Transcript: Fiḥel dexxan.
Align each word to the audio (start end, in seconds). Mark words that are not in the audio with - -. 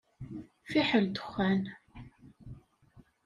Fiḥel 0.69 1.05
dexxan. 1.07 1.61